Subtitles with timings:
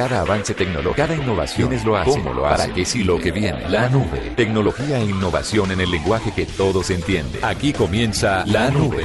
[0.00, 2.10] Cada avance tecnológico, cada innovación es lo hace.
[2.12, 2.62] ¿Cómo lo hace?
[2.62, 3.68] Para que sí lo que viene.
[3.68, 4.32] La nube.
[4.34, 7.44] Tecnología e innovación en el lenguaje que todos entienden.
[7.44, 9.04] Aquí comienza La Nube.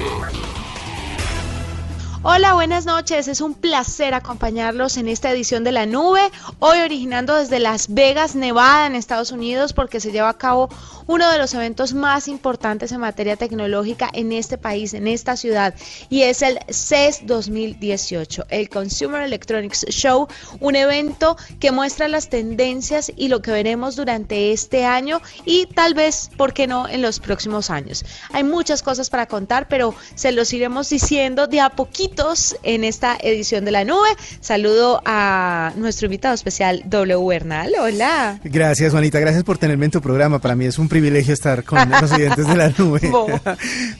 [2.27, 3.27] Hola, buenas noches.
[3.27, 8.33] Es un placer acompañarlos en esta edición de La Nube, hoy originando desde Las Vegas,
[8.33, 10.67] Nevada, en Estados Unidos, porque se lleva a cabo
[11.05, 15.75] uno de los eventos más importantes en materia tecnológica en este país, en esta ciudad,
[16.09, 20.27] y es el CES 2018, el Consumer Electronics Show,
[20.59, 25.93] un evento que muestra las tendencias y lo que veremos durante este año y tal
[25.93, 28.03] vez, ¿por qué no?, en los próximos años.
[28.31, 32.14] Hay muchas cosas para contar, pero se los iremos diciendo de a poquito
[32.63, 34.07] en esta edición de la nube.
[34.39, 37.27] Saludo a nuestro invitado especial, W.
[37.27, 37.73] Bernal.
[37.79, 38.39] Hola.
[38.43, 39.19] Gracias, Juanita.
[39.19, 40.39] Gracias por tenerme en tu programa.
[40.39, 43.11] Para mí es un privilegio estar con los oyentes de la nube.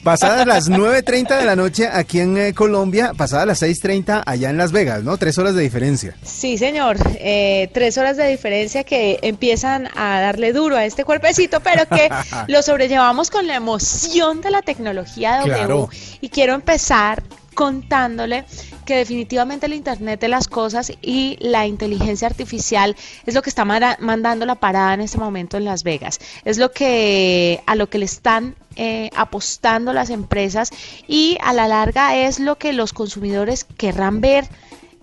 [0.02, 4.56] pasadas las 9.30 de la noche aquí en eh, Colombia, pasadas las 6.30 allá en
[4.56, 5.18] Las Vegas, ¿no?
[5.18, 6.14] Tres horas de diferencia.
[6.22, 6.96] Sí, señor.
[7.16, 12.08] Eh, tres horas de diferencia que empiezan a darle duro a este cuerpecito, pero que
[12.48, 15.88] lo sobrellevamos con la emoción de la tecnología W.
[16.22, 17.22] Y quiero empezar
[17.56, 18.44] contándole
[18.84, 23.64] que definitivamente el Internet de las Cosas y la inteligencia artificial es lo que está
[23.64, 26.20] mandando la parada en este momento en Las Vegas.
[26.44, 30.70] Es lo que a lo que le están eh, apostando las empresas
[31.08, 34.46] y a la larga es lo que los consumidores querrán ver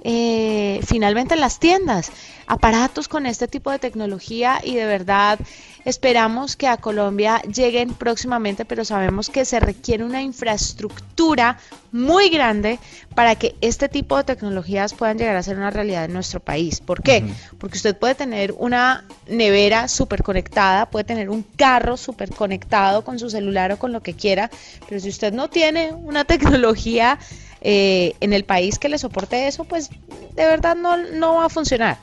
[0.04, 2.12] eh, finalmente en las tiendas.
[2.46, 5.40] Aparatos con este tipo de tecnología y de verdad
[5.86, 11.58] Esperamos que a Colombia lleguen próximamente, pero sabemos que se requiere una infraestructura
[11.92, 12.80] muy grande
[13.14, 16.80] para que este tipo de tecnologías puedan llegar a ser una realidad en nuestro país.
[16.80, 17.26] ¿Por qué?
[17.60, 23.20] Porque usted puede tener una nevera súper conectada, puede tener un carro súper conectado con
[23.20, 24.50] su celular o con lo que quiera,
[24.88, 27.20] pero si usted no tiene una tecnología
[27.64, 31.50] eh, en el país que le soporte eso, pues de verdad no, no va a
[31.50, 31.98] funcionar.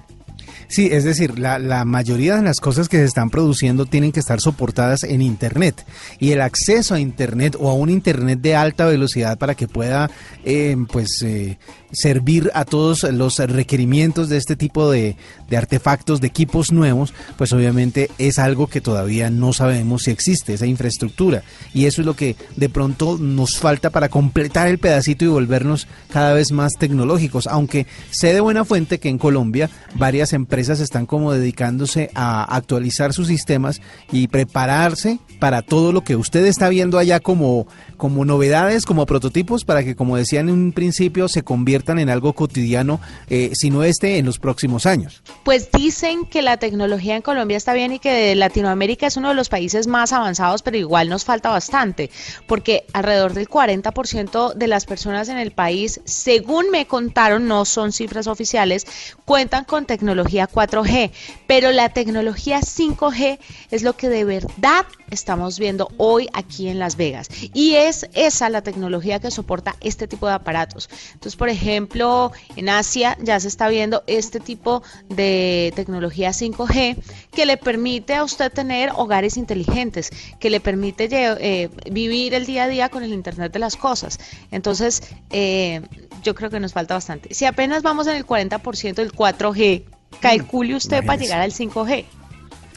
[0.71, 4.41] Sí, es decir, la, mayoría de las cosas que se están produciendo tienen que estar
[4.41, 5.85] soportadas en Internet.
[6.21, 10.09] Y el acceso a Internet o a un Internet de alta velocidad para que pueda
[10.45, 11.59] eh, pues, eh,
[11.91, 15.17] servir a todos los requerimientos de este tipo de,
[15.51, 20.67] artefactos, de equipos nuevos, pues obviamente es algo que todavía no sabemos si existe, esa
[20.67, 21.43] infraestructura.
[21.75, 25.89] Y eso es lo que de pronto nos falta para completar el pedacito y volvernos
[26.13, 27.49] cada vez más tecnológicos.
[27.49, 33.13] Aunque sé de buena fuente que en Colombia varias empresas están como dedicándose a actualizar
[33.13, 33.81] sus sistemas
[34.13, 37.67] y prepararse para todo lo que usted está viendo allá como,
[37.97, 42.35] como novedades, como prototipos, para que como decía en un principio se convierta en algo
[42.35, 45.23] cotidiano, eh, sino este en los próximos años?
[45.45, 49.35] Pues dicen que la tecnología en Colombia está bien y que Latinoamérica es uno de
[49.35, 52.11] los países más avanzados, pero igual nos falta bastante,
[52.47, 57.93] porque alrededor del 40% de las personas en el país, según me contaron, no son
[57.93, 58.87] cifras oficiales,
[59.25, 61.11] cuentan con tecnología 4G,
[61.47, 63.39] pero la tecnología 5G
[63.71, 67.29] es lo que de verdad estamos viendo hoy aquí en Las Vegas.
[67.53, 70.89] Y es esa la tecnología que soporta este tipo de aparatos.
[71.13, 76.97] Entonces, por ejemplo, en Asia ya se está viendo este tipo de tecnología 5G
[77.33, 82.65] que le permite a usted tener hogares inteligentes, que le permite eh, vivir el día
[82.65, 84.19] a día con el Internet de las Cosas.
[84.51, 85.83] Entonces, eh,
[86.23, 87.35] yo creo que nos falta bastante.
[87.35, 89.85] Si apenas vamos en el 40% del 4G,
[90.21, 92.05] calcule usted para llegar al 5G.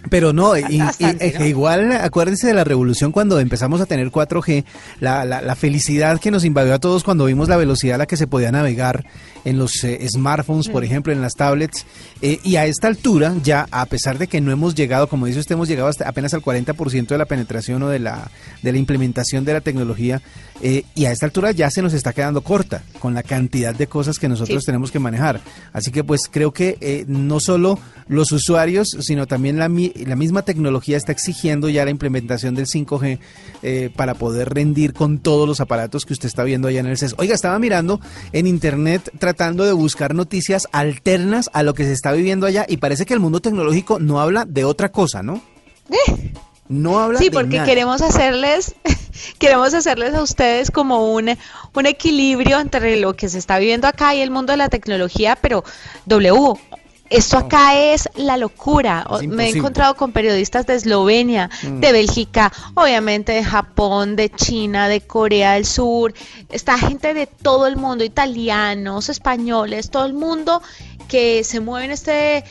[0.09, 0.81] Pero no, y,
[1.45, 4.65] igual acuérdense de la revolución cuando empezamos a tener 4G,
[4.99, 8.05] la, la, la, felicidad que nos invadió a todos cuando vimos la velocidad a la
[8.05, 9.05] que se podía navegar
[9.45, 10.85] en los eh, smartphones, por mm.
[10.85, 11.85] ejemplo, en las tablets.
[12.21, 15.39] Eh, y a esta altura, ya a pesar de que no hemos llegado, como dice
[15.39, 18.29] usted, hemos llegado hasta apenas al 40% de la penetración o de la,
[18.61, 20.21] de la implementación de la tecnología,
[20.65, 23.87] eh, y a esta altura ya se nos está quedando corta con la cantidad de
[23.87, 25.41] cosas que nosotros tenemos que manejar.
[25.73, 27.77] Así que pues creo que no solo
[28.07, 33.91] los usuarios, sino también la, la misma tecnología está exigiendo ya la implementación del 5G
[33.95, 37.15] para poder rendir con todos los aparatos que usted está viendo allá en el CES.
[37.17, 37.99] Oiga, estaba mirando
[38.31, 42.77] en internet, tratando de buscar noticias alternas a lo que se está viviendo allá y
[42.77, 45.41] parece que el mundo tecnológico no habla de otra cosa, ¿no?
[46.67, 48.75] No habla sí, porque queremos hacerles,
[49.39, 51.37] queremos hacerles a ustedes como un,
[51.73, 55.37] un equilibrio entre lo que se está viviendo acá y el mundo de la tecnología,
[55.41, 55.63] pero
[56.05, 56.57] W,
[57.13, 59.05] esto acá es la locura.
[59.27, 61.79] Me he encontrado con periodistas de Eslovenia, mm.
[61.79, 66.13] de Bélgica, obviamente de Japón, de China, de Corea del Sur.
[66.49, 70.63] Está gente de todo el mundo, italianos, españoles, todo el mundo
[71.13, 72.43] que se mueve en este eh,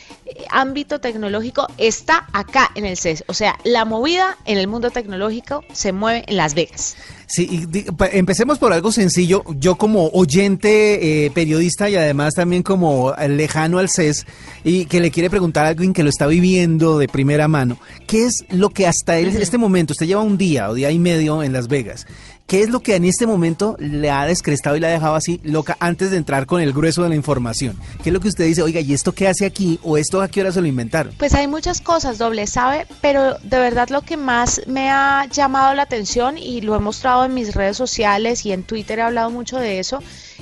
[0.49, 3.25] ámbito tecnológico está acá en el CES.
[3.27, 6.95] O sea, la movida en el mundo tecnológico se mueve en Las Vegas.
[7.27, 7.67] Sí,
[8.13, 9.43] empecemos por algo sencillo.
[9.57, 14.27] Yo como oyente, eh, periodista y además también como lejano al CES
[14.63, 18.27] y que le quiere preguntar a alguien que lo está viviendo de primera mano, ¿qué
[18.27, 21.53] es lo que hasta este momento, usted lleva un día o día y medio en
[21.53, 22.07] Las Vegas,
[22.53, 25.41] ¿Qué es lo que en este momento le ha descrestado y le ha dejado así
[25.43, 27.81] loca antes de entrar con el grueso de la información?
[28.03, 29.81] ¿Qué es lo que usted dice, oiga, ¿y esto qué hace aquí?
[29.83, 31.15] ¿O esto a qué hora se lo inventaron?
[31.17, 32.87] Pues hay muchas cosas, doble, ¿sabe?
[33.01, 37.25] Pero de verdad lo que más me ha llamado la atención y lo he mostrado
[37.25, 40.01] en mis redes sociales y en Twitter he hablado mucho de eso,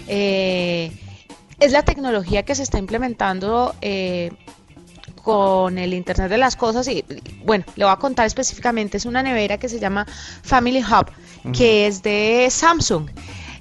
[0.09, 0.91] eh,
[1.61, 3.77] es la tecnología que se está implementando.
[3.83, 4.33] Eh,
[5.21, 7.05] con el Internet de las Cosas y
[7.45, 10.07] bueno, le voy a contar específicamente, es una nevera que se llama
[10.43, 11.11] Family Hub
[11.53, 13.09] que es de Samsung.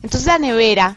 [0.02, 0.96] Entonces la nevera,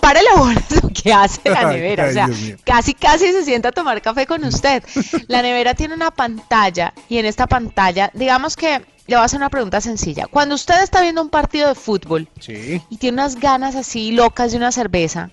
[0.00, 2.28] para la bola lo que hace la nevera, o sea,
[2.64, 4.82] casi casi se sienta a tomar café con usted.
[5.28, 9.38] La nevera tiene una pantalla y en esta pantalla, digamos que le voy a hacer
[9.38, 10.26] una pregunta sencilla.
[10.28, 14.56] Cuando usted está viendo un partido de fútbol y tiene unas ganas así locas de
[14.56, 15.30] una cerveza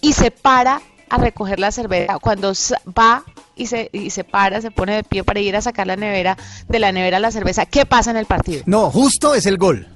[0.00, 2.52] y se para a recoger la cerveza, cuando
[2.96, 3.24] va
[3.60, 6.38] y se, y se para, se pone de pie para ir a sacar la nevera,
[6.68, 8.62] de la nevera la cerveza, ¿qué pasa en el partido?
[8.64, 9.86] No, justo es el gol.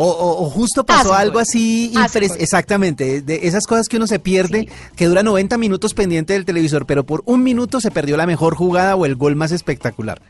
[0.00, 1.92] O, justo pasó algo así,
[2.38, 6.86] exactamente, de esas cosas que uno se pierde, que dura 90 minutos pendiente del televisor,
[6.86, 10.22] pero por un minuto se perdió la mejor jugada o el gol más espectacular.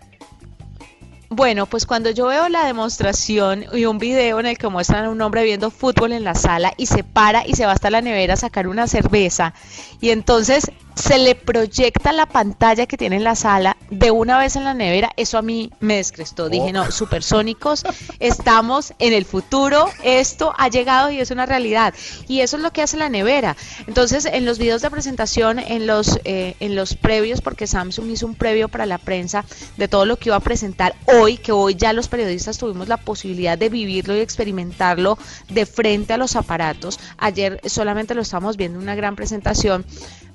[1.38, 5.08] Bueno, pues cuando yo veo la demostración y un video en el que muestran a
[5.08, 8.00] un hombre viendo fútbol en la sala y se para y se va hasta la
[8.00, 9.55] nevera a sacar una cerveza
[10.00, 14.56] y entonces se le proyecta la pantalla que tiene en la sala de una vez
[14.56, 16.49] en la nevera, eso a mí me descrestó.
[16.49, 17.84] Dije, no, supersónicos,
[18.19, 21.94] estamos en el futuro, esto ha llegado y es una realidad.
[22.26, 23.56] Y eso es lo que hace la nevera.
[23.87, 28.26] Entonces, en los videos de presentación, en los, eh, en los previos, porque Samsung hizo
[28.26, 29.44] un previo para la prensa
[29.76, 32.97] de todo lo que iba a presentar hoy, que hoy ya los periodistas tuvimos la
[32.97, 36.99] posibilidad de vivirlo y experimentarlo de frente a los aparatos.
[37.19, 39.85] Ayer solamente lo estamos viendo en una gran presentación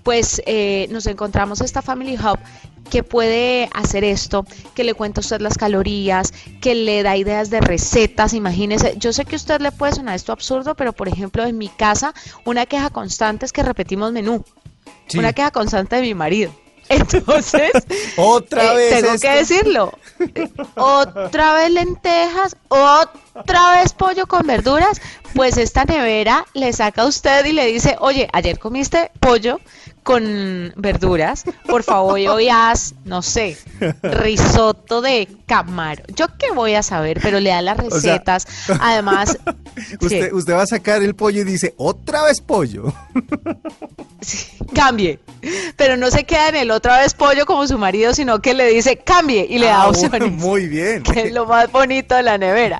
[0.03, 2.37] pues eh, nos encontramos esta Family Hub
[2.89, 4.45] que puede hacer esto,
[4.75, 9.13] que le cuenta a usted las calorías, que le da ideas de recetas, imagínese, yo
[9.13, 12.13] sé que a usted le puede sonar esto absurdo, pero por ejemplo en mi casa
[12.45, 14.43] una queja constante es que repetimos menú,
[15.15, 16.62] una queja constante de mi marido.
[16.89, 17.71] Entonces,
[18.17, 19.97] otra eh, vez tengo que decirlo.
[20.75, 25.01] otra vez lentejas, otra vez pollo con verduras.
[25.33, 29.59] Pues esta nevera le saca a usted y le dice, oye, ayer comiste pollo,
[30.03, 33.57] con verduras, por favor, hoy haz, no sé,
[34.01, 36.05] risotto de camarón.
[36.15, 38.45] Yo qué voy a saber, pero le da las recetas.
[38.79, 39.37] Además,
[40.01, 42.93] usted, usted va a sacar el pollo y dice, otra vez pollo.
[44.73, 45.19] cambie.
[45.75, 48.67] Pero no se queda en el otra vez pollo como su marido, sino que le
[48.67, 50.31] dice cambie y le da ah, opciones.
[50.31, 51.03] muy bien.
[51.13, 52.79] Que es lo más bonito de la nevera.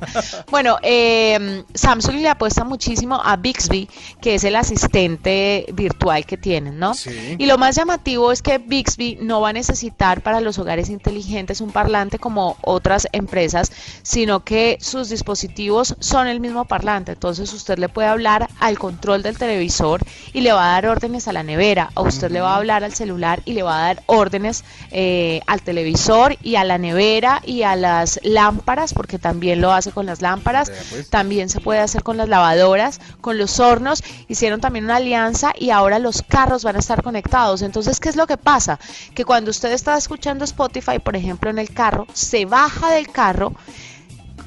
[0.49, 3.89] Bueno, eh, Samsung le apuesta muchísimo a Bixby,
[4.21, 6.93] que es el asistente virtual que tienen, ¿no?
[7.38, 11.62] Y lo más llamativo es que Bixby no va a necesitar para los hogares inteligentes
[11.62, 17.13] un parlante como otras empresas, sino que sus dispositivos son el mismo parlante.
[17.13, 20.01] Entonces usted le puede hablar al control del televisor
[20.34, 22.84] y le va a dar órdenes a la nevera, o usted le va a hablar
[22.84, 27.41] al celular y le va a dar órdenes eh, al televisor y a la nevera
[27.46, 31.10] y a las lámparas, porque también lo hace con las lámparas, pues.
[31.10, 35.70] también se puede hacer con las lavadoras, con los hornos, hicieron también una alianza y
[35.70, 37.62] ahora los carros van a estar conectados.
[37.62, 38.79] Entonces, ¿qué es lo que pasa?
[39.13, 43.53] Que cuando usted está escuchando Spotify, por ejemplo, en el carro, se baja del carro,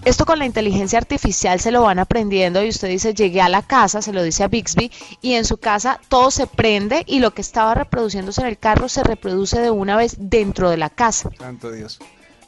[0.05, 3.63] esto con la inteligencia artificial se lo van aprendiendo y usted dice, llegué a la
[3.63, 7.33] casa, se lo dice a Bixby, y en su casa todo se prende y lo
[7.33, 11.31] que estaba reproduciéndose en el carro se reproduce de una vez dentro de la casa.
[11.39, 11.99] Santo Dios.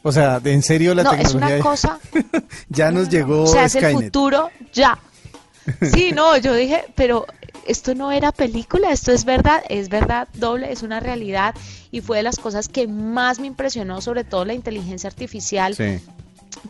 [0.03, 1.57] O sea, en serio la no, tecnología...
[1.57, 1.99] es una cosa...
[2.69, 4.97] ya nos llegó O sea, es el futuro ya.
[5.93, 7.25] Sí, no, yo dije, pero
[7.67, 11.55] esto no era película, esto es verdad, es verdad, doble, es una realidad
[11.91, 15.75] y fue de las cosas que más me impresionó, sobre todo la inteligencia artificial.
[15.75, 15.99] Sí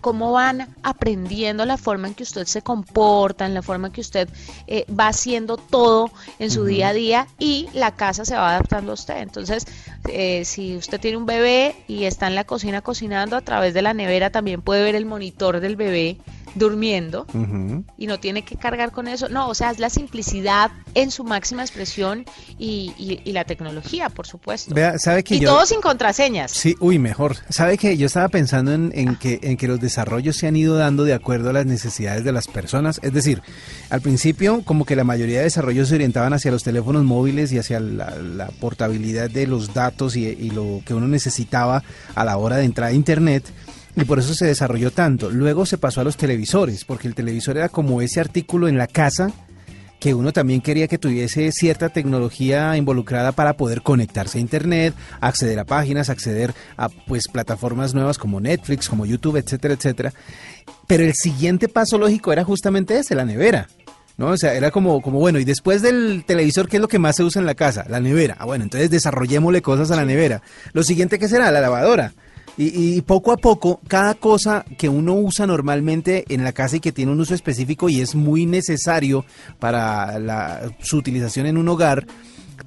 [0.02, 4.02] cómo van aprendiendo la forma en que usted se comporta, en la forma en que
[4.02, 4.30] usted
[4.68, 8.92] eh, va haciendo todo en su día a día y la casa se va adaptando
[8.92, 9.18] a usted.
[9.18, 9.66] Entonces,
[10.08, 13.82] eh, si usted tiene un bebé y está en la cocina cocinando, a través de
[13.82, 16.18] la nevera también puede ver el monitor del bebé
[16.56, 17.26] durmiendo
[17.98, 19.30] y no tiene que cargar con eso.
[19.30, 22.26] No, o sea, es la simplicidad en su máxima expresión
[22.58, 22.94] y,
[23.30, 24.74] la tecnología, por supuesto.
[24.98, 26.52] ¿sabe que y todo sin contraseñas.
[26.52, 27.38] Sí, uy, mejor.
[27.50, 31.04] ¿Sabe que yo estaba pensando en, que, en que los desarrollos se han ido dando
[31.04, 33.00] de acuerdo a las necesidades de las personas?
[33.04, 33.42] Es decir,
[33.90, 37.60] al principio como que la mayoría de desarrollos se orientaban hacia los teléfonos móviles y
[37.60, 41.84] hacia la, portabilidad de los datos y, y lo que uno necesitaba
[42.16, 43.44] a la hora de entrar a Internet
[43.96, 45.30] y por eso se desarrolló tanto.
[45.30, 48.88] Luego se pasó a los televisores, porque el televisor era como ese artículo en la
[48.88, 49.32] casa
[50.00, 55.60] que uno también quería que tuviese cierta tecnología involucrada para poder conectarse a internet, acceder
[55.60, 60.14] a páginas, acceder a pues plataformas nuevas como Netflix, como YouTube, etcétera, etcétera.
[60.88, 63.68] Pero el siguiente paso lógico era justamente ese, la nevera.
[64.18, 64.28] ¿no?
[64.28, 67.16] O sea, era como, como, bueno, y después del televisor, ¿qué es lo que más
[67.16, 67.86] se usa en la casa?
[67.90, 68.36] La nevera.
[68.40, 70.42] Ah, bueno, entonces desarrollémosle cosas a la nevera.
[70.74, 71.52] Lo siguiente, ¿qué será?
[71.52, 72.14] La lavadora.
[72.58, 76.92] Y, poco a poco, cada cosa que uno usa normalmente en la casa y que
[76.92, 79.26] tiene un uso específico y es muy necesario
[79.60, 82.06] para su utilización en un hogar,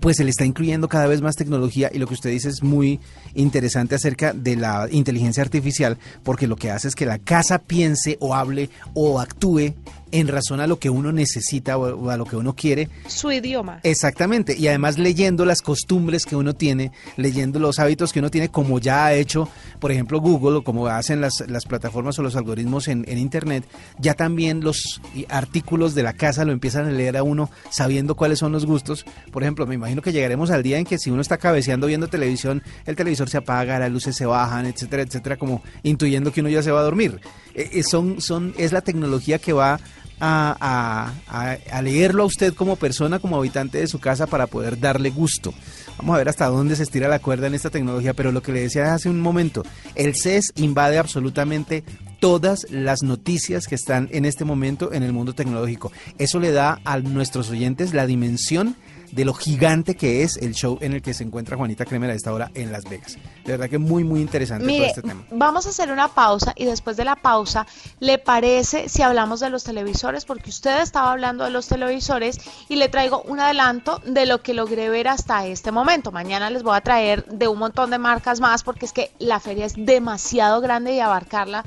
[0.00, 2.62] pues se le está incluyendo cada vez más tecnología y lo que usted dice es
[2.62, 3.00] muy
[3.34, 8.16] interesante acerca de la inteligencia artificial porque lo que hace es que la casa piense
[8.20, 9.74] o hable o actúe
[10.12, 12.88] en razón a lo que uno necesita o a lo que uno quiere.
[13.08, 13.80] Su idioma.
[13.82, 18.50] Exactamente, y además leyendo las costumbres que uno tiene, leyendo los hábitos que uno tiene,
[18.50, 19.48] como ya ha hecho,
[19.80, 23.64] por ejemplo, Google o como hacen las, las plataformas o los algoritmos en, en, Internet,
[23.98, 28.38] ya también los artículos de la casa lo empiezan a leer a uno sabiendo cuáles
[28.38, 29.06] son los gustos.
[29.30, 32.08] Por ejemplo, me imagino que llegaremos al día en que si uno está cabeceando viendo
[32.08, 36.50] televisión, el televisor se apaga, las luces se bajan, etcétera, etcétera, como intuyendo que uno
[36.50, 37.20] ya se va a dormir.
[37.54, 39.80] Eh, eh, son, son, es la tecnología que va
[40.24, 45.10] a, a, leerlo a usted como persona, como habitante de su casa para poder darle
[45.10, 45.52] gusto.
[45.98, 48.52] Vamos a ver hasta dónde se estira la cuerda en esta tecnología, pero lo que
[48.52, 49.64] le decía hace un momento,
[49.96, 51.82] el CES invade absolutamente
[52.20, 55.90] todas las noticias que están en este momento en el mundo tecnológico.
[56.18, 58.76] Eso le da a nuestros oyentes la dimensión
[59.12, 62.14] de lo gigante que es el show en el que se encuentra Juanita Kremer a
[62.14, 63.18] esta hora en Las Vegas.
[63.44, 65.24] De verdad que muy, muy interesante todo este tema.
[65.30, 67.66] Vamos a hacer una pausa y después de la pausa,
[68.00, 70.24] ¿le parece si hablamos de los televisores?
[70.24, 74.54] Porque usted estaba hablando de los televisores y le traigo un adelanto de lo que
[74.54, 76.10] logré ver hasta este momento.
[76.10, 79.40] Mañana les voy a traer de un montón de marcas más porque es que la
[79.40, 81.64] feria es demasiado grande y abarcarla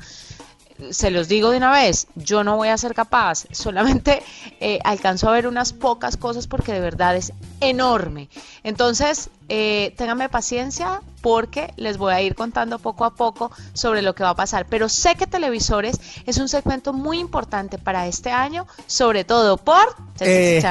[0.90, 4.22] se los digo de una vez, yo no voy a ser capaz, solamente
[4.60, 8.28] eh, alcanzo a ver unas pocas cosas porque de verdad es enorme.
[8.62, 14.14] Entonces, eh, ténganme paciencia porque les voy a ir contando poco a poco sobre lo
[14.14, 14.66] que va a pasar.
[14.68, 19.96] Pero sé que televisores es un segmento muy importante para este año, sobre todo por...
[20.20, 20.62] Eh,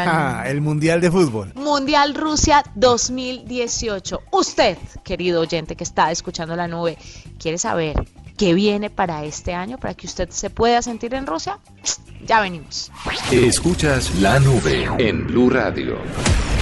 [0.45, 1.53] el Mundial de Fútbol.
[1.55, 4.21] Mundial Rusia 2018.
[4.31, 6.97] Usted, querido oyente que está escuchando la nube,
[7.39, 8.05] quiere saber
[8.37, 11.59] ¿Qué viene para este año para que usted se pueda sentir en Rusia?
[12.25, 12.91] Ya venimos.
[13.31, 15.99] Escuchas la nube en Blue Radio.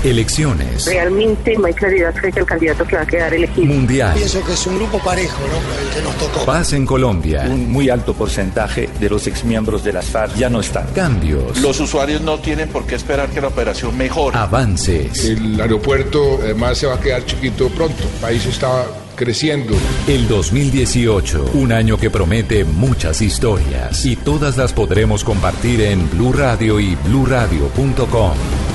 [0.04, 0.86] Elecciones.
[0.88, 3.68] Realmente no hay claridad frente al candidato que va a quedar elegido.
[3.68, 4.14] Mundial.
[4.14, 5.80] Pienso que es un grupo parejo, ¿no?
[5.80, 6.46] El que nos tocó.
[6.46, 7.46] Paz en Colombia.
[7.50, 10.88] Un muy alto porcentaje de los exmiembros de las FARC ya no están.
[10.88, 11.58] Cambios.
[11.62, 14.38] Los usuarios no tienen por qué esperar que la operación mejore.
[14.38, 15.24] Avances.
[15.24, 18.04] El aeropuerto además se va a quedar chiquito pronto.
[18.04, 19.76] El país está creciendo.
[20.08, 26.34] El 2018, un año que promete muchas historias y todas las podremos compartir en Blue
[26.34, 28.73] Radio y bluradio.com.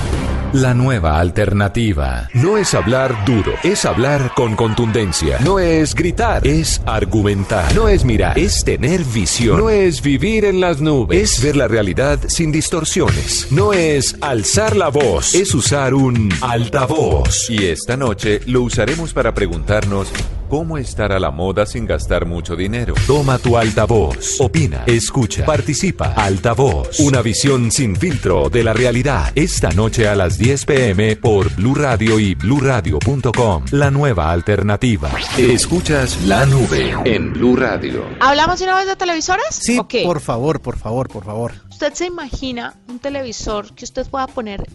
[0.54, 2.26] La nueva alternativa.
[2.32, 5.38] No es hablar duro, es hablar con contundencia.
[5.44, 7.74] No es gritar, es argumentar.
[7.74, 9.58] No es mirar, es tener visión.
[9.58, 13.52] No es vivir en las nubes, es ver la realidad sin distorsiones.
[13.52, 17.50] No es alzar la voz, es usar un altavoz.
[17.50, 20.10] Y esta noche lo usaremos para preguntarnos
[20.48, 22.94] cómo estar a la moda sin gastar mucho dinero.
[23.06, 26.14] Toma tu altavoz, opina, escucha, participa.
[26.14, 29.30] Altavoz, una visión sin filtro de la realidad.
[29.34, 33.64] Esta noche a las 10 pm por Blue Radio y bluradio.com.
[33.72, 35.10] La nueva alternativa.
[35.36, 38.04] Escuchas la nube en Blue Radio.
[38.20, 39.46] ¿Hablamos una vez de televisores?
[39.50, 41.52] Sí, por favor, por favor, por favor.
[41.70, 44.66] ¿Usted se imagina un televisor que usted pueda poner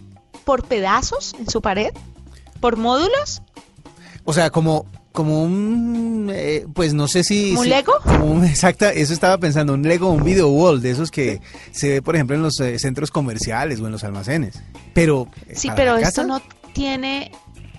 [0.46, 1.94] por pedazos en su pared?
[2.60, 3.42] ¿Por módulos?
[4.26, 7.56] O sea, como como un, eh, pues no sé si...
[7.56, 7.94] ¿Un Lego?
[8.04, 11.40] Como exacta, eso estaba pensando, un Lego, un video wall, de esos que
[11.72, 14.64] se ve, por ejemplo, en los eh, centros comerciales o en los almacenes.
[14.96, 15.28] Pero...
[15.54, 16.42] Sí, pero esto no
[16.74, 17.32] tiene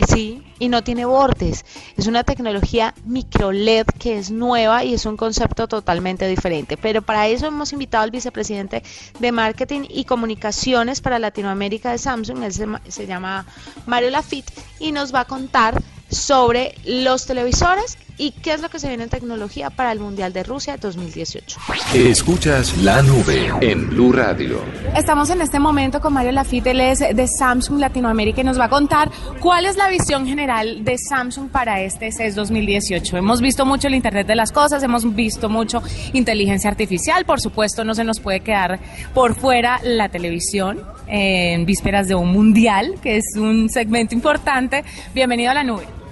[0.08, 1.64] Sí, y no tiene bordes.
[1.96, 6.76] Es una tecnología micro LED que es nueva y es un concepto totalmente diferente.
[6.76, 8.82] Pero para eso hemos invitado al vicepresidente
[9.20, 13.46] de Marketing y Comunicaciones para Latinoamérica de Samsung, él se, se llama
[13.86, 15.80] Mario Lafitte, y nos va a contar
[16.14, 20.32] sobre los televisores y qué es lo que se viene en tecnología para el Mundial
[20.32, 21.58] de Rusia 2018.
[21.94, 24.60] Escuchas la nube en Blue Radio.
[24.96, 28.66] Estamos en este momento con Mario Lafitte, él es de Samsung Latinoamérica y nos va
[28.66, 33.16] a contar cuál es la visión general de Samsung para este CES 2018.
[33.16, 37.84] Hemos visto mucho el Internet de las Cosas, hemos visto mucho inteligencia artificial, por supuesto
[37.84, 38.78] no se nos puede quedar
[39.12, 44.84] por fuera la televisión en vísperas de un mundial, que es un segmento importante.
[45.14, 46.03] Bienvenido a la nube.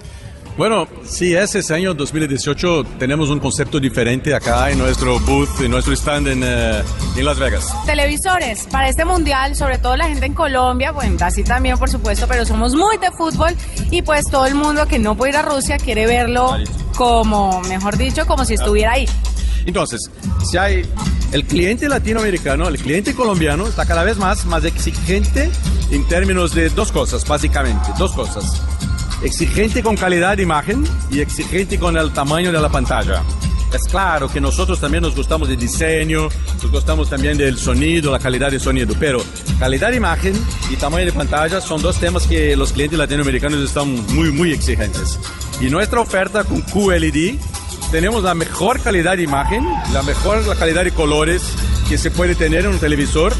[0.55, 5.93] Bueno, sí, ese año 2018 tenemos un concepto diferente acá en nuestro booth, en nuestro
[5.93, 6.83] stand en, eh,
[7.17, 7.73] en, Las Vegas.
[7.87, 12.27] Televisores para este mundial, sobre todo la gente en Colombia, bueno, así también por supuesto,
[12.27, 13.55] pero somos muy de fútbol
[13.89, 16.55] y pues todo el mundo que no puede ir a Rusia quiere verlo
[16.95, 19.07] como, mejor dicho, como si estuviera ahí.
[19.65, 20.11] Entonces,
[20.47, 20.85] si hay
[21.31, 25.49] el cliente latinoamericano, el cliente colombiano está cada vez más, más exigente
[25.89, 28.61] en términos de dos cosas, básicamente, dos cosas
[29.23, 33.23] exigente con calidad de imagen y exigente con el tamaño de la pantalla.
[33.73, 36.29] Es claro que nosotros también nos gustamos del diseño,
[36.61, 39.23] nos gustamos también del sonido, la calidad de sonido, pero
[39.57, 40.33] calidad de imagen
[40.69, 45.19] y tamaño de pantalla son dos temas que los clientes latinoamericanos están muy, muy exigentes.
[45.59, 47.35] Y nuestra oferta con QLED
[47.91, 51.41] tenemos la mejor calidad de imagen, la mejor calidad de colores
[51.89, 53.33] que se puede tener en un televisor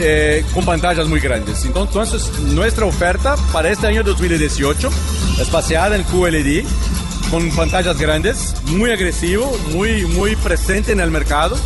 [0.00, 1.64] eh, con pantallas muy grandes.
[1.64, 4.90] Entonces, nuestra oferta para este año 2018
[5.40, 6.64] es paseada en QLED
[7.30, 11.56] con pantallas grandes, muy agresivo, muy, muy presente en el mercado.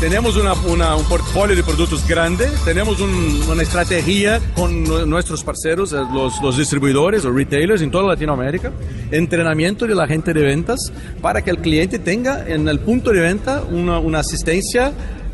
[0.00, 6.42] Tenemos una, un portfolio de productos grande, tenemos una estrategia con nuestros parceros, eh, los,
[6.42, 8.72] los distribuidores o retailers en toda Latinoamérica,
[9.12, 13.20] entrenamiento de la gente de ventas para que el cliente tenga en el punto de
[13.20, 14.92] venta una, una asistencia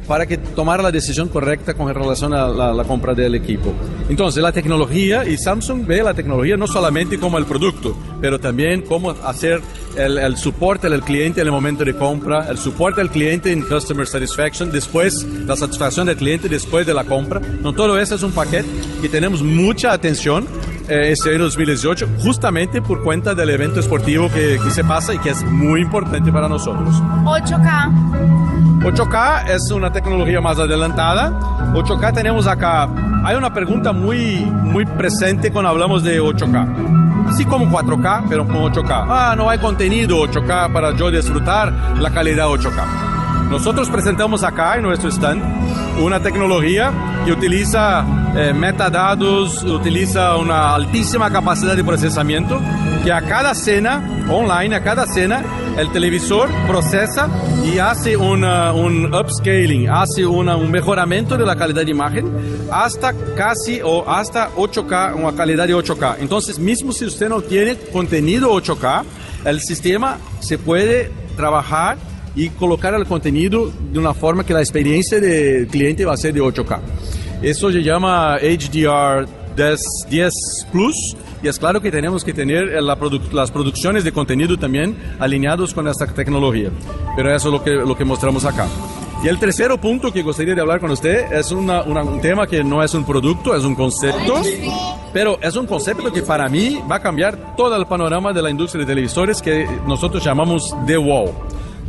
[0.09, 3.75] para que tomar la decisión correcta con relación a la, compra del equipo.
[4.09, 8.83] Entonces, la tecnología, y Samsung ve la tecnología no solamente como el producto, pero también
[8.83, 9.61] cómo hacer
[9.97, 13.61] el, el soporte al cliente en el momento de compra, el soporte al cliente en
[13.63, 17.41] Customer Satisfaction, después la satisfacción del cliente después de la compra.
[17.41, 18.67] No, todo eso es un paquete
[19.03, 20.47] que tenemos mucha atención
[20.89, 25.19] eh, este año 2018, justamente por cuenta del evento esportivo que, que se pasa y
[25.19, 26.95] que es muy importante para nosotros.
[27.25, 28.68] 8K.
[28.81, 31.31] 8K es una tecnología más adelantada.
[31.75, 32.89] 8K tenemos acá,
[33.25, 37.29] hay una pregunta muy, muy presente cuando hablamos de 8K.
[37.29, 39.07] Así como 4K, pero con 8K.
[39.09, 43.51] Ah, no hay contenido 8K para yo disfrutar la calidad 8K.
[43.51, 45.43] Nosotros presentamos acá en nuestro stand
[46.03, 46.93] una tecnología
[47.25, 48.05] que utiliza
[48.37, 52.61] eh, metadados, utiliza una altísima capacidad de procesamiento
[53.03, 55.43] que a cada cena online, a cada cena,
[55.77, 57.29] el televisor procesa
[57.75, 62.27] y hace una, un upscaling, hace una, un mejoramiento de la calidad de imagen
[62.71, 66.17] hasta casi o hasta 8K, una calidad de 8K.
[66.21, 69.05] Entonces, mismo si usted no tiene contenido 8K,
[69.45, 71.99] el sistema se puede trabajar
[72.35, 76.33] y colocar el contenido de una forma que la experiencia del cliente va a ser
[76.33, 76.81] de 8K.
[77.43, 84.05] Eso se llama HDR 10, Plus y es claro que tenemos que tener las producciones
[84.05, 86.71] de contenido también alineados con esta tecnología.
[87.17, 88.67] Pero eso es lo que, lo que mostramos acá.
[89.23, 92.63] Y el tercer punto que gustaría de hablar con usted es una, un tema que
[92.63, 94.41] no es un producto, es un concepto,
[95.13, 98.51] pero es un concepto que para mí va a cambiar todo el panorama de la
[98.51, 101.31] industria de televisores que nosotros llamamos The Wall.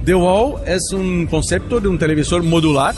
[0.05, 2.95] The Wall es un concepto de un televisor modular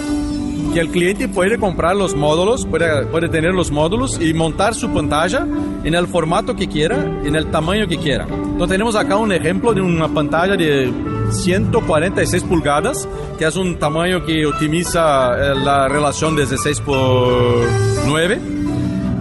[0.74, 4.90] que el cliente puede comprar los módulos, puede, puede tener los módulos y montar su
[4.90, 5.46] pantalla
[5.84, 8.26] en el formato que quiera, en el tamaño que quiera.
[8.26, 10.92] Entonces tenemos acá un ejemplo de una pantalla de
[11.32, 13.08] 146 pulgadas,
[13.38, 17.66] que es un tamaño que optimiza eh, la relación de 16 por
[18.08, 18.40] 9.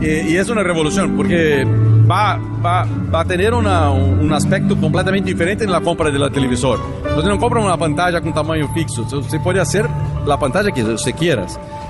[0.00, 1.66] Y, y es una revolución porque
[2.10, 6.30] va, va, va a tener una, un aspecto completamente diferente en la compra de la
[6.30, 6.80] televisor.
[7.02, 9.86] Entonces no compra una pantalla con tamaño fixo, se puede hacer
[10.26, 11.46] la pantalla que usted quiera.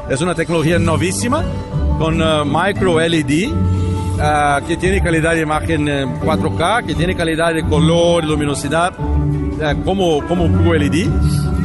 [0.09, 1.45] Es una tecnología novísima
[1.99, 7.63] con uh, micro LED uh, que tiene calidad de imagen 4K, que tiene calidad de
[7.65, 8.93] color, luminosidad
[9.85, 11.09] como, como QLED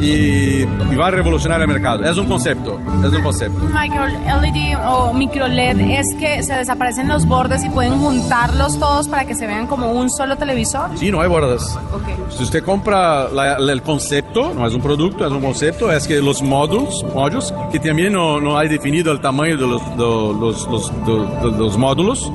[0.00, 2.04] y, y, va a revolucionar el mercado.
[2.04, 3.60] Es un concepto, es un concepto.
[3.60, 9.08] Micro LED o micro LED es que se desaparecen los bordes y pueden juntarlos todos
[9.08, 10.90] para que se vean como un solo televisor.
[10.96, 11.62] Sí, no hay bordes.
[11.94, 12.14] Okay.
[12.30, 16.20] Si usted compra la, el concepto, no es un producto, es un concepto, es que
[16.20, 20.68] los módulos, módulos que también no, no hay definido el tamaño de los, de los,
[20.68, 22.30] los, de, de los módulos,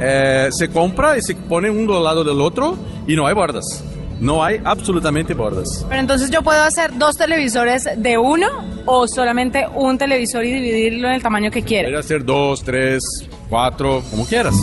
[0.00, 3.84] eh, se compra y se pone uno al lado del otro y no hay bordas.
[4.20, 5.84] No hay absolutamente bordas.
[5.88, 8.46] Pero entonces yo puedo hacer dos televisores de uno
[8.86, 11.98] o solamente un televisor y dividirlo en el tamaño que quiera.
[11.98, 13.02] Hacer dos, tres,
[13.48, 14.54] cuatro, como quieras.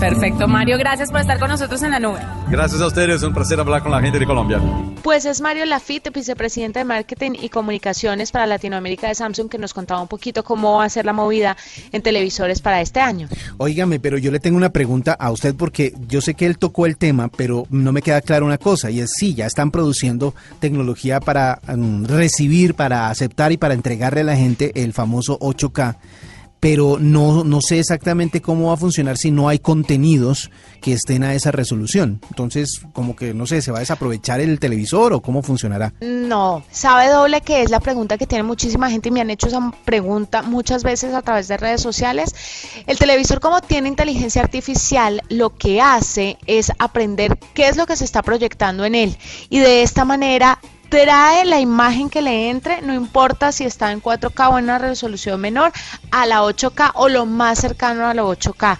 [0.00, 2.18] Perfecto, Mario, gracias por estar con nosotros en la nube.
[2.50, 4.60] Gracias a ustedes, es un placer hablar con la gente de Colombia.
[5.02, 9.72] Pues es Mario Lafitte, vicepresidente de Marketing y Comunicaciones para Latinoamérica de Samsung, que nos
[9.72, 11.56] contaba un poquito cómo va a ser la movida
[11.92, 13.28] en televisores para este año.
[13.58, 16.86] Óigame, pero yo le tengo una pregunta a usted porque yo sé que él tocó
[16.86, 20.34] el tema, pero no me queda claro una cosa, y es sí, ya están produciendo
[20.58, 25.96] tecnología para um, recibir, para aceptar y para entregarle a la gente el famoso 8K
[26.64, 30.50] pero no, no sé exactamente cómo va a funcionar si no hay contenidos
[30.80, 32.22] que estén a esa resolución.
[32.30, 35.92] Entonces, como que, no sé, ¿se va a desaprovechar el televisor o cómo funcionará?
[36.00, 39.48] No, sabe doble que es la pregunta que tiene muchísima gente y me han hecho
[39.48, 42.34] esa pregunta muchas veces a través de redes sociales.
[42.86, 47.96] El televisor como tiene inteligencia artificial, lo que hace es aprender qué es lo que
[47.96, 49.18] se está proyectando en él
[49.50, 54.02] y de esta manera trae la imagen que le entre, no importa si está en
[54.02, 55.72] 4K o en una resolución menor,
[56.10, 58.78] a la 8K o lo más cercano a la 8K.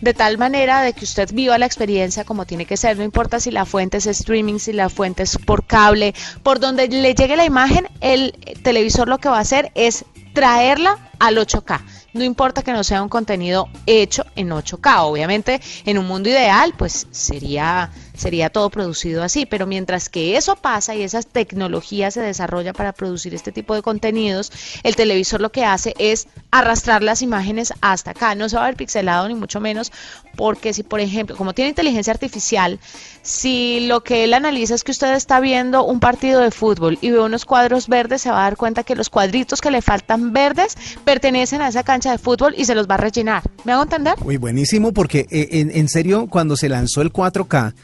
[0.00, 3.40] De tal manera de que usted viva la experiencia como tiene que ser, no importa
[3.40, 7.36] si la fuente es streaming, si la fuente es por cable, por donde le llegue
[7.36, 11.80] la imagen, el televisor lo que va a hacer es traerla al 8K.
[12.12, 15.00] No importa que no sea un contenido hecho en 8K.
[15.00, 20.56] Obviamente, en un mundo ideal, pues sería sería todo producido así, pero mientras que eso
[20.56, 24.52] pasa y esa tecnología se desarrolla para producir este tipo de contenidos,
[24.82, 28.66] el televisor lo que hace es arrastrar las imágenes hasta acá, no se va a
[28.66, 29.92] ver pixelado ni mucho menos,
[30.36, 32.78] porque si por ejemplo, como tiene inteligencia artificial,
[33.22, 37.10] si lo que él analiza es que usted está viendo un partido de fútbol y
[37.10, 40.32] ve unos cuadros verdes, se va a dar cuenta que los cuadritos que le faltan
[40.32, 43.42] verdes pertenecen a esa cancha de fútbol y se los va a rellenar.
[43.64, 44.14] ¿Me hago entender?
[44.22, 47.74] Muy buenísimo, porque eh, en serio, cuando se lanzó el 4K,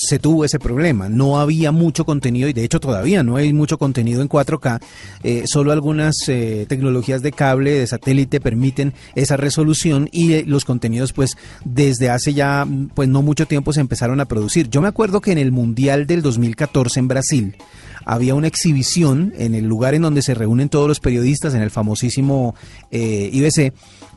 [0.00, 1.08] se tuvo ese problema.
[1.08, 4.80] No había mucho contenido y de hecho todavía no hay mucho contenido en 4K.
[5.22, 10.64] Eh, solo algunas eh, tecnologías de cable, de satélite permiten esa resolución y eh, los
[10.64, 14.68] contenidos pues desde hace ya pues no mucho tiempo se empezaron a producir.
[14.68, 17.56] Yo me acuerdo que en el Mundial del 2014 en Brasil
[18.04, 21.70] había una exhibición en el lugar en donde se reúnen todos los periodistas, en el
[21.70, 22.54] famosísimo
[22.90, 23.72] IBC,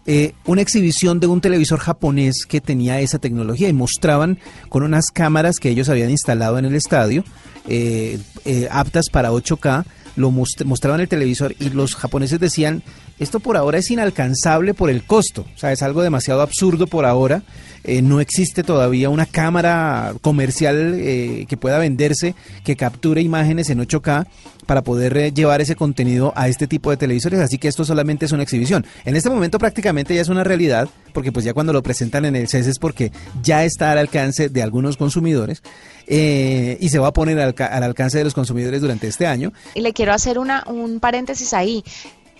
[0.06, 5.12] eh, una exhibición de un televisor japonés que tenía esa tecnología y mostraban con unas
[5.12, 7.24] cámaras que ellos habían instalado en el estadio,
[7.70, 9.86] eh, eh, aptas para 8K,
[10.18, 12.84] lo mostraban el televisor y los japoneses decían,
[13.24, 17.06] esto por ahora es inalcanzable por el costo, o sea, es algo demasiado absurdo por
[17.06, 17.44] ahora
[17.86, 22.34] eh, no existe todavía una cámara comercial eh, que pueda venderse
[22.64, 24.26] que capture imágenes en 8K
[24.66, 28.26] para poder eh, llevar ese contenido a este tipo de televisores, así que esto solamente
[28.26, 28.86] es una exhibición.
[29.04, 32.38] En este momento prácticamente ya es una realidad, porque pues ya cuando lo presentan en
[32.38, 35.62] el CES es porque ya está al alcance de algunos consumidores
[36.08, 39.52] y se va a poner al, al, alcance de los consumidores durante este año.
[39.74, 41.84] Y le quiero hacer una, un paréntesis ahí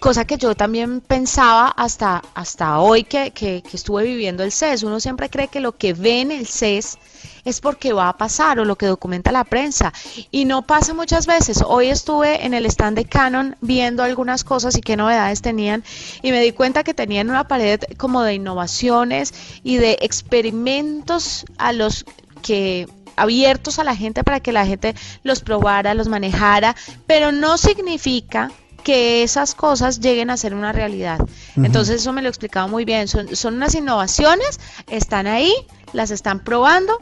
[0.04, 4.84] cosa que yo también pensaba hasta, hasta hoy que, que, estuve viviendo el CES.
[4.84, 6.98] Uno siempre cree que lo que ve en el CES
[7.46, 9.94] es porque va a pasar o lo que documenta la prensa.
[10.30, 11.64] Y no pasa muchas veces.
[11.66, 15.86] Hoy estuve en el stand de Canon viendo algunas cosas y qué novedades tenían
[16.22, 21.72] y me di cuenta que tenían una pared como de innovaciones y de experimentos a
[21.72, 22.04] los
[22.42, 26.76] que abiertos a la gente para que la gente los probara, los manejara,
[27.08, 28.52] pero no significa
[28.84, 31.20] que esas cosas lleguen a ser una realidad.
[31.56, 33.08] Entonces eso me lo explicaba muy bien.
[33.08, 35.54] Son, son unas innovaciones, están ahí,
[35.94, 36.98] las están probando,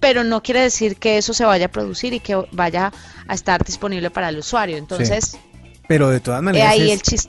[0.00, 2.92] pero no quiere decir que eso se vaya a producir y que vaya
[3.26, 4.76] a estar disponible para el usuario.
[4.76, 5.36] Entonces,
[5.88, 6.76] pero de todas maneras,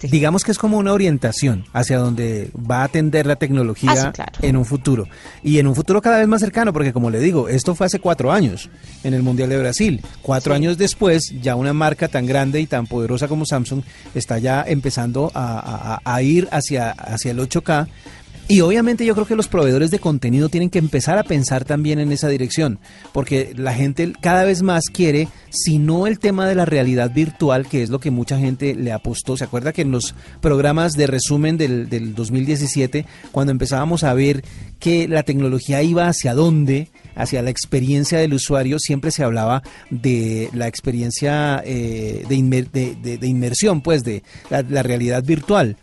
[0.03, 4.57] digamos que es como una orientación hacia donde va a atender la tecnología ah, en
[4.57, 5.07] un futuro.
[5.41, 7.99] Y en un futuro cada vez más cercano, porque como le digo, esto fue hace
[7.99, 8.69] cuatro años
[9.05, 10.01] en el Mundial de Brasil.
[10.21, 13.81] Cuatro años después, ya una marca tan grande y tan poderosa como Samsung
[14.13, 17.87] está ya empezando a, a ir hacia, hacia el 8K
[18.49, 21.99] y obviamente yo creo que los proveedores de contenido tienen que empezar a pensar también
[21.99, 22.79] en esa dirección,
[23.13, 27.67] porque la gente cada vez más quiere, si no el tema de la realidad virtual,
[27.67, 29.37] que es lo que mucha gente le apostó.
[29.37, 34.43] ¿Se acuerda que en los programas de resumen del, del 2017, cuando empezábamos a ver
[34.79, 40.49] que la tecnología iba hacia dónde, hacia la experiencia del usuario, siempre se hablaba de
[40.53, 45.77] la experiencia eh, de, de, inmersión, pues de la realidad virtual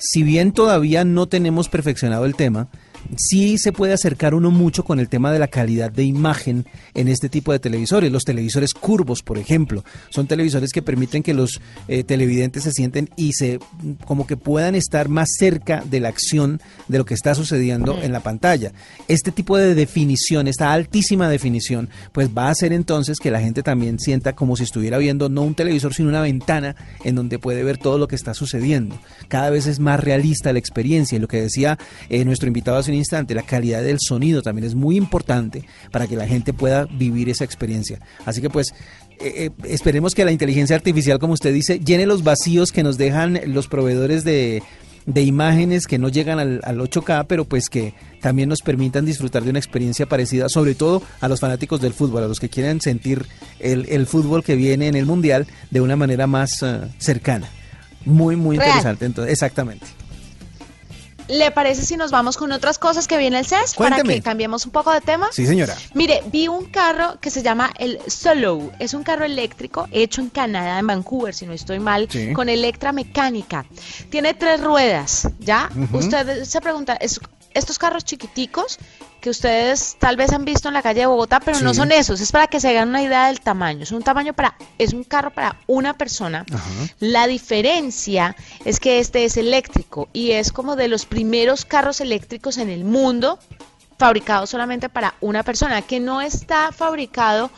[0.00, 2.68] si bien todavía no tenemos perfeccionado el tema,
[3.16, 7.08] sí se puede acercar uno mucho con el tema de la calidad de imagen en
[7.08, 8.12] este tipo de televisores.
[8.12, 13.10] Los televisores curvos, por ejemplo, son televisores que permiten que los eh, televidentes se sienten
[13.16, 13.58] y se
[14.04, 18.12] como que puedan estar más cerca de la acción de lo que está sucediendo en
[18.12, 18.72] la pantalla.
[19.08, 23.62] Este tipo de definición, esta altísima definición, pues va a hacer entonces que la gente
[23.62, 27.64] también sienta como si estuviera viendo no un televisor, sino una ventana en donde puede
[27.64, 28.98] ver todo lo que está sucediendo.
[29.28, 32.89] Cada vez es más realista la experiencia y lo que decía eh, nuestro invitado hace
[32.90, 36.86] un instante, la calidad del sonido también es muy importante para que la gente pueda
[36.86, 38.00] vivir esa experiencia.
[38.24, 38.72] Así que pues
[39.20, 42.96] eh, eh, esperemos que la inteligencia artificial, como usted dice, llene los vacíos que nos
[42.96, 44.62] dejan los proveedores de,
[45.14, 49.58] imágenes que no llegan al, 8K, pero pues que también nos permitan disfrutar de una
[49.58, 53.26] experiencia parecida, sobre todo a los fanáticos del fútbol, a los que quieren sentir
[53.58, 56.64] el, fútbol que viene en el Mundial de una manera más
[56.98, 57.48] cercana.
[58.06, 59.04] Muy, muy interesante.
[59.04, 59.99] Entonces, exactamente.
[61.30, 63.74] ¿Le parece si nos vamos con otras cosas que viene el CES?
[63.74, 65.28] Para que cambiemos un poco de tema.
[65.32, 65.76] Sí, señora.
[65.94, 68.72] Mire, vi un carro que se llama el Solo.
[68.78, 73.64] Es un carro eléctrico hecho en Canadá, en Vancouver, si no estoy mal, con electramecánica.
[74.10, 75.70] Tiene tres ruedas, ¿ya?
[75.92, 77.20] Usted se pregunta, ¿es
[77.54, 78.78] estos carros chiquiticos
[79.20, 82.20] que ustedes tal vez han visto en la calle de Bogotá, pero no son esos,
[82.20, 83.82] es para que se hagan una idea del tamaño.
[83.82, 86.46] Es un tamaño para, es un carro para una persona.
[87.00, 88.34] La diferencia
[88.64, 92.84] es que este es eléctrico y es como de los primeros carros eléctricos en el
[92.84, 93.38] mundo
[93.98, 97.50] fabricados solamente para una persona, que no está fabricado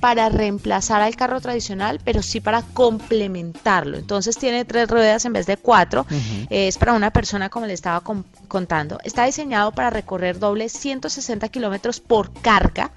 [0.00, 3.98] para reemplazar al carro tradicional, pero sí para complementarlo.
[3.98, 6.06] Entonces tiene tres ruedas en vez de cuatro.
[6.50, 8.02] es para una persona, como le estaba
[8.48, 8.98] contando.
[9.04, 12.90] Está diseñado para recorrer doble 160 kilómetros por carga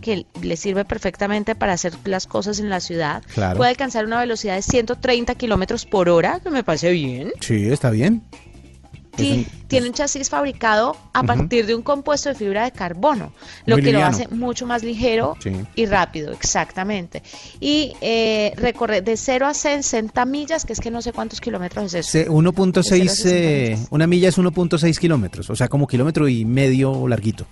[0.00, 3.22] que le sirve perfectamente para hacer las cosas en la ciudad.
[3.56, 7.32] Puede alcanzar una velocidad de 130 kilómetros por hora, que me parece bien.
[7.40, 8.22] Sí, está bien
[9.16, 13.32] tiene un chasis fabricado a partir de un compuesto de fibra de carbono,
[13.64, 15.36] lo que lo hace mucho más ligero
[15.74, 17.22] y rápido, exactamente.
[17.60, 21.94] Y eh, recorre de 0 a 60 millas, que es que no sé cuántos kilómetros
[21.94, 22.30] es eso.
[22.30, 27.46] 1.6, eh, una milla es 1.6 kilómetros, o sea, como kilómetro y medio larguito.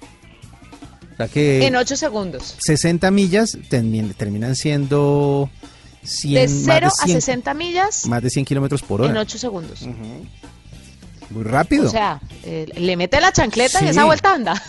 [1.32, 2.56] que en 8 segundos.
[2.58, 5.50] 60 millas terminan siendo...
[6.04, 8.06] 100, de 0 a 60 millas.
[8.08, 9.10] Más de 100 kilómetros por hora.
[9.10, 9.88] En 8 segundos.
[11.30, 11.86] Muy rápido.
[11.86, 14.62] O sea, eh, le mete la chancleta y esa vuelta anda.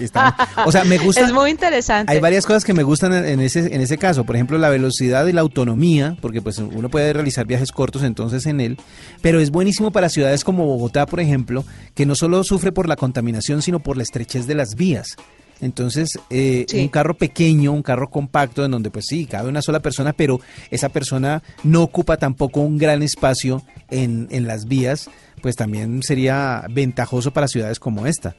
[0.64, 1.20] o sea, me gusta.
[1.20, 2.12] Es muy interesante.
[2.12, 4.24] Hay varias cosas que me gustan en ese, en ese caso.
[4.24, 8.46] Por ejemplo, la velocidad y la autonomía, porque pues uno puede realizar viajes cortos entonces
[8.46, 8.78] en él.
[9.20, 12.96] Pero es buenísimo para ciudades como Bogotá, por ejemplo, que no solo sufre por la
[12.96, 15.16] contaminación, sino por la estrechez de las vías.
[15.60, 19.80] Entonces, eh, un carro pequeño, un carro compacto, en donde pues sí, cabe una sola
[19.80, 25.10] persona, pero esa persona no ocupa tampoco un gran espacio en, en las vías,
[25.40, 28.34] pues también sería ventajoso para ciudades como esta.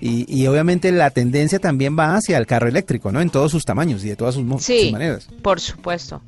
[0.00, 3.20] Y, y, obviamente la tendencia también va hacia el carro eléctrico, ¿no?
[3.20, 5.28] En todos sus tamaños y de todas sus, sus maneras.
[5.42, 6.22] Por supuesto.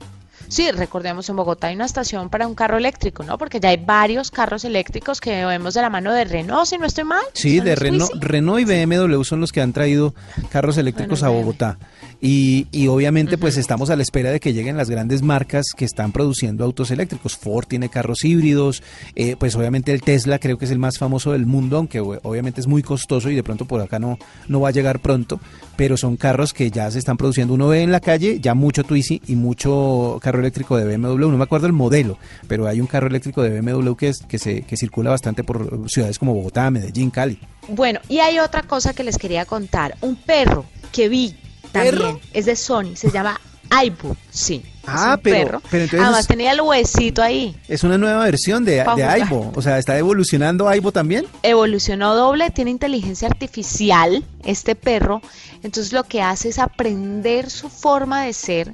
[0.52, 3.38] Sí, recordemos en Bogotá hay una estación para un carro eléctrico, ¿no?
[3.38, 6.84] Porque ya hay varios carros eléctricos que vemos de la mano de Renault, si no
[6.84, 7.24] estoy mal.
[7.32, 10.14] Sí, de Renault, Renault y BMW son los que han traído
[10.50, 11.78] carros eléctricos a Bogotá.
[12.20, 15.86] Y, y obviamente pues estamos a la espera de que lleguen las grandes marcas que
[15.86, 17.34] están produciendo autos eléctricos.
[17.34, 18.82] Ford tiene carros híbridos,
[19.16, 22.60] eh, pues obviamente el Tesla creo que es el más famoso del mundo, aunque obviamente
[22.60, 25.40] es muy costoso y de pronto por acá no, no va a llegar pronto,
[25.76, 27.54] pero son carros que ya se están produciendo.
[27.54, 31.36] Uno ve en la calle ya mucho Twizy y mucho carro eléctrico de BMW, no
[31.38, 34.62] me acuerdo el modelo, pero hay un carro eléctrico de BMW que, es, que, se,
[34.62, 37.38] que circula bastante por ciudades como Bogotá, Medellín, Cali.
[37.68, 39.96] Bueno, y hay otra cosa que les quería contar.
[40.00, 41.34] Un perro que vi
[41.72, 44.62] también es de Sony, se llama Aibo, sí.
[44.86, 47.56] Ah, pero, pero entonces Además tenía el huesito ahí.
[47.68, 49.52] Es una nueva versión de, de Aibo.
[49.54, 51.26] O sea, ¿está evolucionando Aibo también?
[51.42, 55.20] Evolucionó doble, tiene inteligencia artificial este perro.
[55.62, 58.72] Entonces lo que hace es aprender su forma de ser,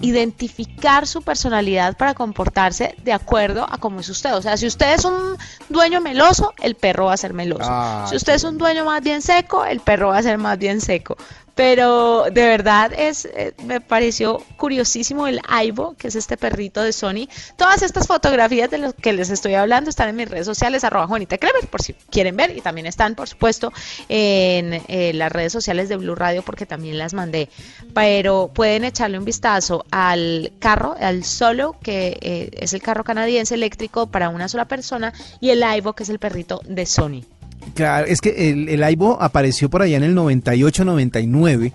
[0.00, 4.34] identificar su personalidad para comportarse de acuerdo a cómo es usted.
[4.34, 5.36] O sea, si usted es un
[5.68, 7.68] dueño meloso, el perro va a ser meloso.
[7.68, 10.58] Ah, si usted es un dueño más bien seco, el perro va a ser más
[10.58, 11.16] bien seco.
[11.58, 16.92] Pero de verdad es, eh, me pareció curiosísimo el Aibo, que es este perrito de
[16.92, 17.26] Sony.
[17.56, 21.08] Todas estas fotografías de los que les estoy hablando están en mis redes sociales, arroba
[21.08, 22.56] Juanita Clever, por si quieren ver.
[22.56, 23.72] Y también están, por supuesto,
[24.08, 27.48] en eh, las redes sociales de Blue Radio, porque también las mandé.
[27.92, 33.56] Pero pueden echarle un vistazo al carro, al Solo, que eh, es el carro canadiense
[33.56, 37.37] eléctrico para una sola persona, y el Aibo, que es el perrito de Sony.
[37.78, 41.72] Claro, es que el, el Aibo apareció por allá en el 98-99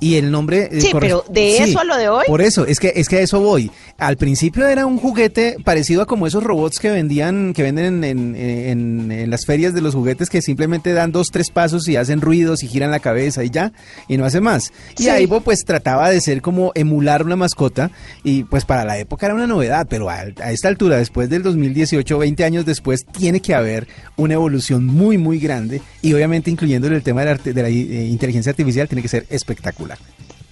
[0.00, 0.68] y el nombre...
[0.72, 2.24] Eh, sí, pero de eso a lo de hoy.
[2.26, 3.70] Por eso, es que, es que a eso voy.
[3.98, 8.34] Al principio era un juguete parecido a como esos robots que vendían, que venden en,
[8.34, 12.20] en, en, las ferias de los juguetes que simplemente dan dos, tres pasos y hacen
[12.20, 13.72] ruidos y giran la cabeza y ya,
[14.08, 14.72] y no hace más.
[14.98, 17.90] Y Aibo pues trataba de ser como emular una mascota
[18.22, 21.42] y pues para la época era una novedad, pero a, a esta altura, después del
[21.42, 26.88] 2018, 20 años después, tiene que haber una evolución muy, muy grande y obviamente incluyendo
[26.88, 29.98] el tema de la, de la eh, inteligencia artificial tiene que ser espectacular.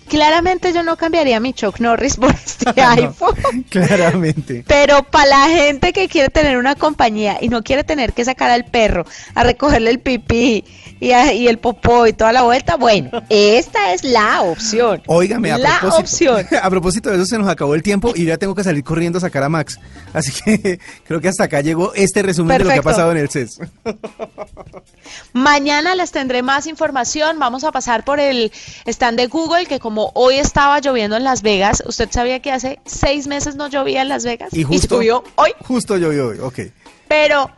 [0.09, 3.65] Claramente yo no cambiaría mi Chuck Norris por este iPhone.
[3.71, 4.65] Claramente.
[4.67, 8.51] Pero para la gente que quiere tener una compañía y no quiere tener que sacar
[8.51, 10.65] al perro a recogerle el pipí
[11.01, 15.03] y, el popó y toda la vuelta, bueno, esta es la opción.
[15.07, 16.47] Óigame, a la propósito, opción.
[16.62, 19.19] A propósito de eso se nos acabó el tiempo y ya tengo que salir corriendo
[19.19, 19.79] a sacar a Max.
[20.12, 23.19] Así que creo que hasta acá llegó este resumen de lo que ha pasado en
[23.19, 23.61] el CES.
[25.33, 27.38] Mañana les tendré más información.
[27.38, 28.53] Vamos a pasar por el
[28.87, 32.81] stand de Google, que como hoy estaba lloviendo en Las Vegas, ¿usted sabía que hace
[32.85, 34.53] seis meses no llovía en Las Vegas?
[34.53, 35.51] Y justo llovió hoy.
[35.67, 36.61] Justo llovió hoy, ok.
[37.09, 37.51] Pero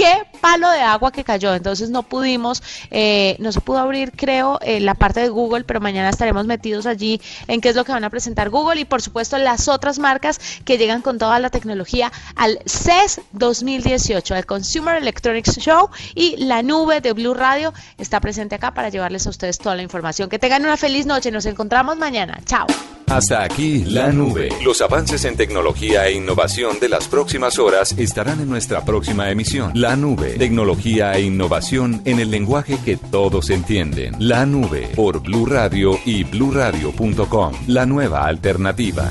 [0.00, 1.54] qué palo de agua que cayó.
[1.54, 5.78] Entonces no pudimos, eh, no se pudo abrir, creo, eh, la parte de Google, pero
[5.78, 9.02] mañana estaremos metidos allí en qué es lo que van a presentar Google y por
[9.02, 14.96] supuesto las otras marcas que llegan con toda la tecnología al CES 2018, al Consumer
[14.96, 19.58] Electronics Show y la nube de Blue Radio está presente acá para llevarles a ustedes
[19.58, 20.30] toda la información.
[20.30, 22.40] Que tengan una feliz noche, nos encontramos mañana.
[22.46, 22.66] Chao.
[23.10, 24.50] Hasta aquí la nube.
[24.62, 29.72] Los avances en tecnología e innovación de las próximas horas estarán en nuestra próxima emisión.
[29.90, 34.14] La nube, tecnología e innovación en el lenguaje que todos entienden.
[34.20, 37.54] La nube por Blue Radio y bluradio.com.
[37.66, 39.10] La nueva alternativa.